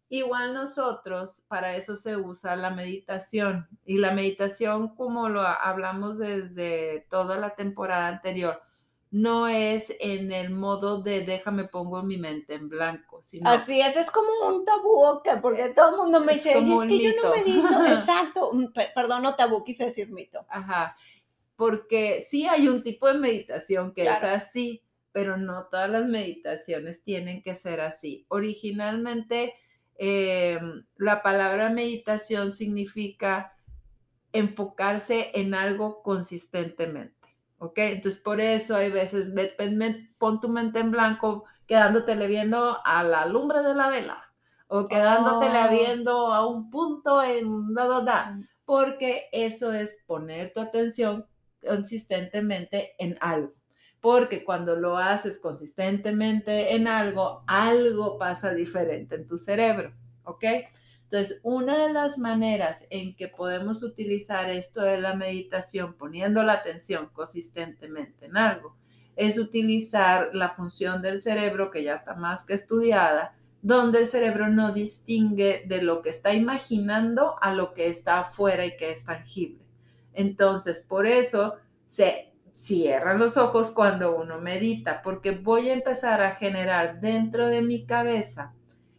[0.08, 3.66] Igual nosotros, para eso se usa la meditación.
[3.86, 8.60] Y la meditación, como lo hablamos desde toda la temporada anterior,
[9.10, 13.22] no es en el modo de déjame pongo mi mente en blanco.
[13.22, 16.98] Sino Así es, es como un tabú, porque todo el mundo me dice, es, que
[16.98, 17.86] yo no medito.
[17.86, 18.50] Exacto,
[18.94, 20.44] perdón, no tabú, quise decir mito.
[20.48, 20.96] Ajá,
[21.62, 27.04] porque sí hay un tipo de meditación que es así, pero no todas las meditaciones
[27.04, 28.26] tienen que ser así.
[28.26, 29.54] Originalmente,
[29.94, 33.52] em, la palabra meditación significa
[34.32, 37.28] enfocarse en algo consistentemente.
[37.58, 37.78] ¿ok?
[37.78, 39.28] Entonces, por eso hay veces,
[40.18, 44.34] pon tu mente en blanco quedándotele viendo a la lumbre de la vela
[44.66, 45.70] o quedándotele oh.
[45.70, 51.24] viendo a un punto en da, da, da, porque eso es poner tu atención
[51.66, 53.54] consistentemente en algo.
[54.00, 59.94] Porque cuando lo haces consistentemente en algo, algo pasa diferente en tu cerebro,
[60.24, 60.44] ¿ok?
[61.04, 66.54] Entonces, una de las maneras en que podemos utilizar esto de la meditación poniendo la
[66.54, 68.76] atención consistentemente en algo
[69.14, 74.48] es utilizar la función del cerebro que ya está más que estudiada, donde el cerebro
[74.48, 79.04] no distingue de lo que está imaginando a lo que está afuera y que es
[79.04, 79.61] tangible.
[80.12, 86.34] Entonces, por eso se cierran los ojos cuando uno medita, porque voy a empezar a
[86.36, 88.54] generar dentro de mi cabeza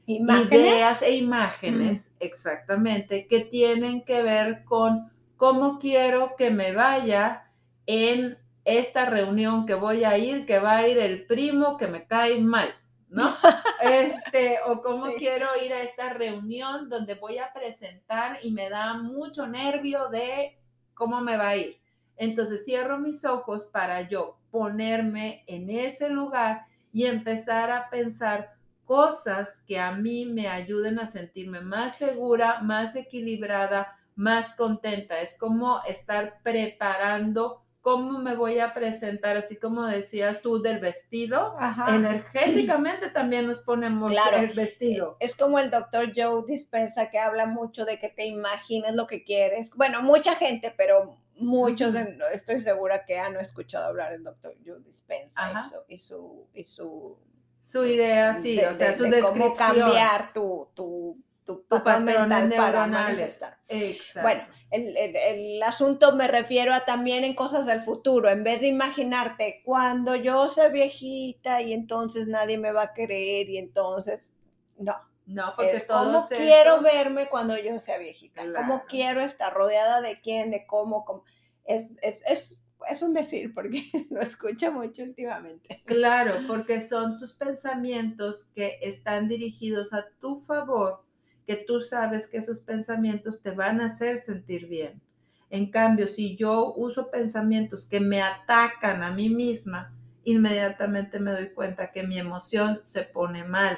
[0.05, 7.51] ideas e imágenes, exactamente, que tienen que ver con cómo quiero que me vaya
[7.85, 12.05] en esta reunión que voy a ir, que va a ir el primo que me
[12.05, 12.73] cae mal,
[13.09, 13.33] ¿no?
[13.81, 18.93] Este, o cómo quiero ir a esta reunión donde voy a presentar y me da
[18.93, 20.57] mucho nervio de
[20.93, 21.77] cómo me va a ir.
[22.17, 28.53] Entonces cierro mis ojos para yo ponerme en ese lugar y empezar a pensar
[28.85, 35.19] cosas que a mí me ayuden a sentirme más segura, más equilibrada, más contenta.
[35.21, 41.53] Es como estar preparando cómo me voy a presentar, así como decías tú del vestido.
[41.89, 45.17] Energéticamente también nos ponemos el vestido.
[45.19, 49.25] Es como el doctor Joe Dispensa que habla mucho de que te imagines lo que
[49.25, 49.69] quieres.
[49.75, 51.93] Bueno, mucha gente, pero muchos,
[52.31, 55.53] estoy segura que han escuchado hablar del doctor Joe Dispensa
[55.89, 57.17] y su, y su
[57.59, 59.31] su idea, sí, o sea, su descripción.
[59.39, 63.39] Cómo cambiar tu, tu, tu, patrón neuronales.
[63.69, 64.21] Exacto.
[64.21, 64.43] Bueno,
[64.73, 68.29] el, el, el, asunto me refiero a también en cosas del futuro.
[68.29, 73.49] En vez de imaginarte cuando yo sea viejita y entonces nadie me va a querer
[73.49, 74.29] y entonces,
[74.77, 74.95] no.
[75.25, 78.43] No, porque es cómo quiero verme cuando yo sea viejita.
[78.57, 81.05] Cómo quiero estar rodeada de quién, de cómo.
[81.05, 81.23] cómo.
[81.63, 82.57] Es, es, es
[82.89, 85.81] es un decir porque lo escucho mucho últimamente.
[85.85, 91.02] Claro, porque son tus pensamientos que están dirigidos a tu favor,
[91.45, 95.01] que tú sabes que esos pensamientos te van a hacer sentir bien.
[95.49, 101.49] En cambio, si yo uso pensamientos que me atacan a mí misma, inmediatamente me doy
[101.49, 103.77] cuenta que mi emoción se pone mal.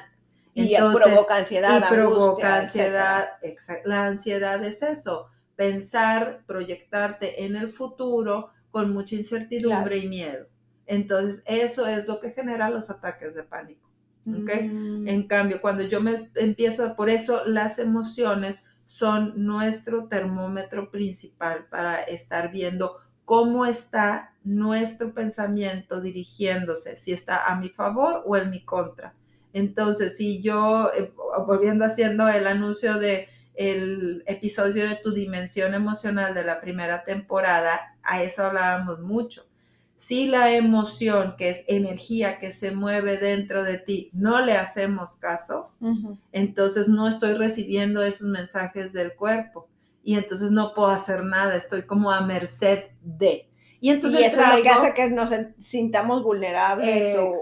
[0.54, 1.78] y provoca ansiedad.
[1.78, 3.28] Y provoca ansiedad.
[3.84, 10.46] La ansiedad es eso, pensar, proyectarte en el futuro, con mucha incertidumbre y miedo.
[10.86, 13.85] Entonces, eso es lo que genera los ataques de pánico.
[14.26, 14.68] ¿Okay?
[14.68, 15.08] Mm.
[15.08, 22.00] En cambio, cuando yo me empiezo, por eso las emociones son nuestro termómetro principal para
[22.02, 28.64] estar viendo cómo está nuestro pensamiento dirigiéndose, si está a mi favor o en mi
[28.64, 29.14] contra.
[29.52, 31.12] Entonces, si yo, eh,
[31.46, 37.96] volviendo haciendo el anuncio de el episodio de tu dimensión emocional de la primera temporada,
[38.02, 39.45] a eso hablábamos mucho.
[39.96, 45.16] Si la emoción, que es energía que se mueve dentro de ti, no le hacemos
[45.16, 45.70] caso,
[46.32, 49.68] entonces no estoy recibiendo esos mensajes del cuerpo
[50.04, 53.48] y entonces no puedo hacer nada, estoy como a merced de.
[53.80, 55.30] Y entonces eso es lo que hace que nos
[55.60, 57.34] sintamos vulnerables o,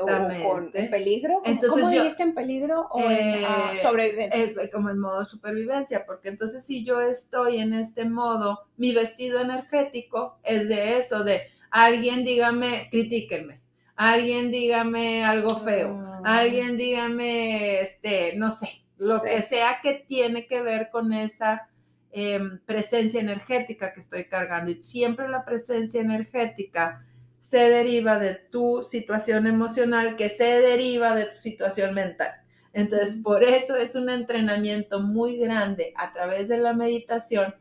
[0.00, 1.42] con, en peligro.
[1.44, 4.42] Entonces ¿Cómo dijiste en peligro o en ah, eh, sobrevivencia?
[4.42, 9.40] Eh, como en modo supervivencia, porque entonces si yo estoy en este modo, mi vestido
[9.40, 11.42] energético es de eso, de
[11.72, 13.60] alguien dígame, critíquenme,
[13.96, 16.20] alguien dígame algo feo, ah.
[16.24, 21.68] alguien dígame, este, no sé, lo que sea que tiene que ver con esa
[22.14, 24.70] Em, presencia energética que estoy cargando.
[24.70, 27.06] Y siempre la presencia energética
[27.38, 32.32] se deriva de tu situación emocional, que se deriva de tu situación mental.
[32.74, 37.54] Entonces, por eso es un entrenamiento muy grande a través de la meditación,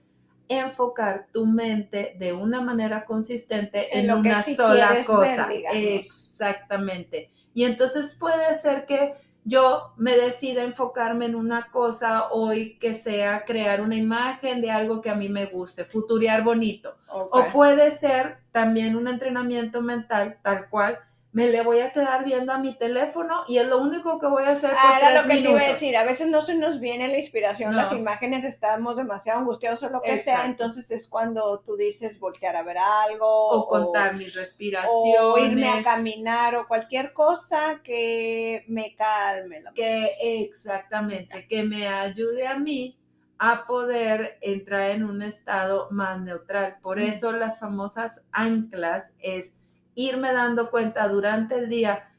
[0.59, 5.49] enfocar tu mente de una manera consistente en, una sola cosa.
[5.51, 7.31] Exactamente.
[7.53, 13.43] Y entonces puede ser que yo me decida enfocarme en una cosa hoy que sea
[13.43, 16.95] crear una imagen de algo que a mí me guste, futuriar bonito.
[17.07, 20.99] O puede ser también un entrenamiento mental tal cual
[21.33, 24.43] me le voy a quedar viendo a mi teléfono y es lo único que voy
[24.43, 24.71] a hacer.
[24.71, 27.07] Por ah, era lo que te iba a decir, a veces no se nos viene
[27.07, 31.77] la inspiración, las imágenes estamos demasiado angustiados o lo que sea, entonces es cuando tú
[31.77, 33.49] dices voltear a ver algo.
[33.49, 35.21] O, contar mis respiraciones.
[35.21, 39.63] O irme a caminar o cualquier cosa que me calme.
[39.73, 42.97] que exactamente, que me ayude a mí
[43.43, 46.77] a poder entrar en un estado más neutral.
[46.81, 49.53] Por eso las famosas anclas es
[49.95, 52.09] irme dando cuenta durante el día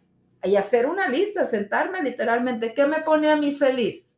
[0.44, 4.16] y hacer una lista, sentarme literalmente, ¿qué me pone a mí feliz?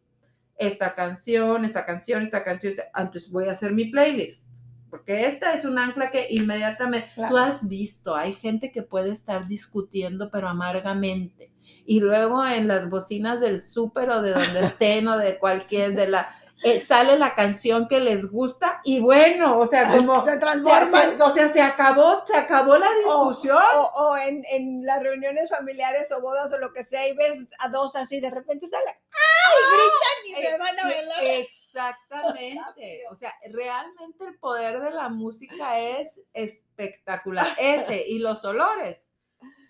[0.56, 4.46] Esta canción, esta canción, esta canción, antes voy a hacer mi playlist,
[4.88, 9.46] porque esta es un ancla que inmediatamente, tú has visto, hay gente que puede estar
[9.46, 11.52] discutiendo, pero amargamente,
[11.84, 16.08] y luego en las bocinas del súper o de donde estén o de cualquier, de
[16.08, 21.14] la eh, sale la canción que les gusta y bueno, o sea, como se transforma.
[21.22, 23.58] o sea, se acabó, se acabó la discusión.
[23.94, 27.68] O, en, en, las reuniones familiares o bodas o lo que sea, y ves a
[27.68, 29.62] dos así, de repente sale, ¡ay!
[29.72, 31.24] gritan y se van a bailar.
[31.24, 33.04] Exactamente.
[33.10, 37.46] O sea, realmente el poder de la música es espectacular.
[37.58, 39.10] Ese y los olores,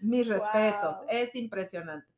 [0.00, 2.13] mis respetos, es impresionante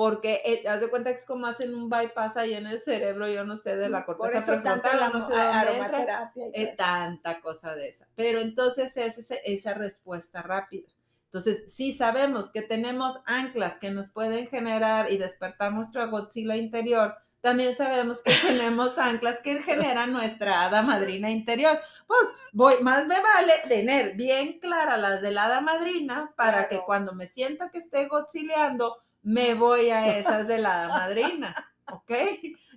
[0.00, 3.28] porque eh, haz de cuenta que es como hacen un bypass ahí en el cerebro,
[3.28, 7.88] yo no sé, de la corteza prefrontal, no sé dónde entra, eh, tanta cosa de
[7.88, 8.08] esa.
[8.14, 10.88] Pero entonces es esa respuesta rápida.
[11.26, 17.14] Entonces, sí sabemos que tenemos anclas que nos pueden generar y despertar nuestra Godzilla interior,
[17.42, 21.78] también sabemos que tenemos anclas que generan nuestra hada madrina interior.
[22.06, 22.22] Pues
[22.54, 27.12] voy, más me vale tener bien claras las de la hada madrina para que cuando
[27.12, 31.54] me sienta que esté godzileando, me voy a esas de la madrina,
[31.92, 32.12] ¿ok?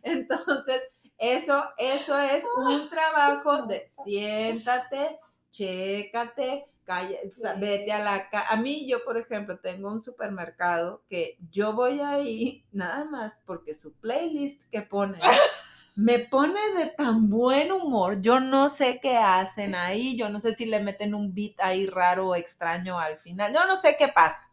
[0.04, 0.82] Entonces,
[1.18, 5.20] eso, eso es un trabajo de siéntate,
[5.52, 7.18] chécate, calla,
[7.60, 8.30] vete a la...
[8.50, 13.74] A mí, yo, por ejemplo, tengo un supermercado que yo voy ahí nada más porque
[13.74, 15.20] su playlist que pone
[15.96, 18.22] me pone de tan buen humor.
[18.22, 21.86] Yo no sé qué hacen ahí, yo no sé si le meten un beat ahí
[21.86, 24.44] raro o extraño al final, yo no sé qué pasa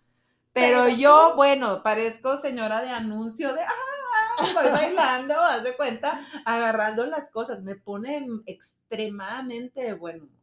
[0.52, 7.06] pero, yo, bueno, parezco señora de anuncio de, ah, voy bailando, haz de cuenta, agarrando
[7.06, 10.40] las cosas, me pone extremadamente de buen humor.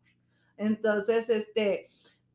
[0.58, 1.88] Entonces, este,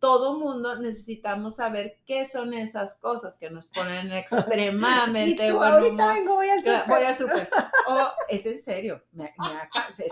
[0.02, 6.34] todo mundo necesitamos saber qué son esas cosas que nos ponen extremadamente ¿Y ahorita vengo,
[6.34, 6.84] voy al super.
[6.88, 7.48] Voy al super.
[8.28, 9.32] Es en serio, me,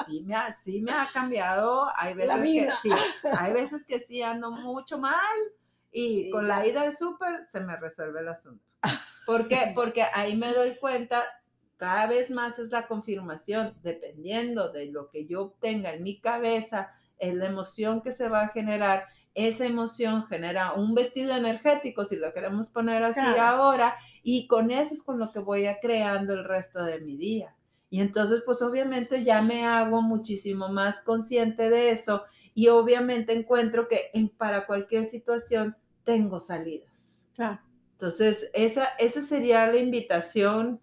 [0.06, 2.90] sí, me ha, sí me ha cambiado, hay veces que sí,
[3.36, 5.16] hay veces que sí ando mucho mal,
[5.92, 8.64] y con la ida al súper se me resuelve el asunto.
[9.26, 9.72] ¿Por qué?
[9.74, 11.24] Porque ahí me doy cuenta,
[11.76, 16.90] cada vez más es la confirmación, dependiendo de lo que yo tenga en mi cabeza,
[17.18, 19.06] es la emoción que se va a generar.
[19.34, 24.94] Esa emoción genera un vestido energético, si lo queremos poner así ahora, y con eso
[24.94, 27.54] es con lo que voy a creando el resto de mi día.
[27.90, 32.24] Y entonces, pues obviamente ya me hago muchísimo más consciente de eso
[32.54, 37.24] y obviamente encuentro que en, para cualquier situación tengo salidas.
[37.92, 40.80] Entonces, esa, esa sería la invitación.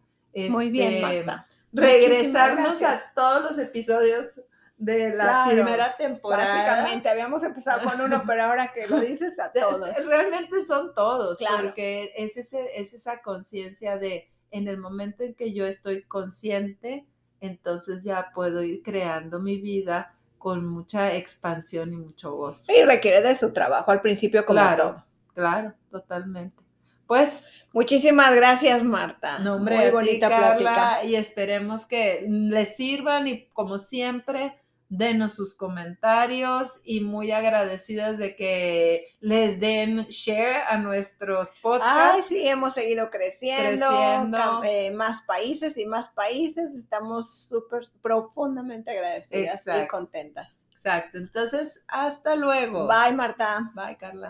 [0.49, 1.47] Muy bien, este, Marta.
[1.73, 4.41] Regresarnos a todos los episodios
[4.77, 6.63] de la primera temporada.
[6.63, 9.95] Básicamente, habíamos empezado con uno, pero ahora que lo dices a todos.
[10.05, 15.53] Realmente son todos, porque es, ese, es esa conciencia de en el momento en que
[15.53, 17.05] yo estoy consciente,
[17.41, 22.71] entonces ya puedo ir creando mi vida con mucha expansión y mucho gozo.
[22.71, 26.63] Y requiere de su trabajo al principio como claro, Claro, totalmente.
[27.05, 29.39] Pues muchísimas gracias, Marta.
[29.39, 34.57] Muy bonita plática y esperemos que les sirvan y como siempre
[34.89, 42.15] denos sus comentarios y muy agradecidas de que les den share a nuestros podcasts.
[42.15, 46.73] Ay, sí, hemos seguido creciendo, eh, más países y más países.
[46.73, 50.65] Estamos súper profundamente agradecidas y contentas.
[50.73, 51.17] Exacto.
[51.17, 52.87] Entonces, hasta luego.
[52.87, 53.71] Bye, Marta.
[53.73, 54.25] Bye, Carla.